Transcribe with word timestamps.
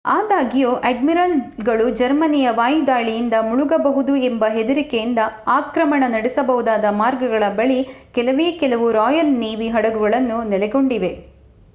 ಆದಾಗ್ಯೂ 0.09 0.69
ಅಡ್ಮಿರಲ್‌ಗಳು 0.83 1.89
ಜರ್ಮನಿಯ 1.89 2.49
ವಾಯುದಾಳಿಯಿಂದ 2.49 3.33
ಮುಳುಗಬಹುದು 3.41 4.15
ಎಂಬ 4.23 4.45
ಹೆದರಿಕೆಯಿಂದ 4.47 5.19
ಆಕ್ರಮಣ 5.47 6.03
ನಡೆಸಬಹುದಾದ 6.07 6.85
ಮಾರ್ಗಗಳ 6.93 7.49
ಬಳಿ 7.55 7.79
ಕೆಲವೇ 8.13 8.51
ಕೆಲವು 8.53 8.91
ರಾಯಲ್ 8.91 9.33
ನೇವಿ 9.35 9.69
ಹಡಗುಗಳು 9.69 10.19
ನೆಲೆಗೊಂಡಿವೆ 10.49 11.13